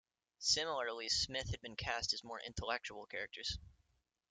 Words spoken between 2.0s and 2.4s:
as more